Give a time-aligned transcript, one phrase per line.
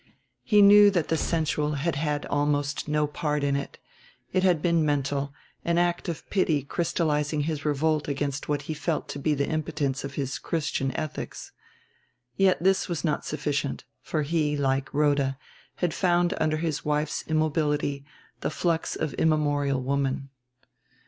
[0.41, 3.77] He knew that the sensual had had almost no part in it,
[4.33, 5.31] it had been mental;
[5.63, 10.03] an act of pity crystallizing his revolt against what he felt to be the impotence
[10.03, 11.51] of "Christian" ethics.
[12.35, 15.37] Yet this was not sufficient; for he, like Rhoda,
[15.75, 18.03] had found under his wife's immobility
[18.39, 20.29] the flux of immemorial woman.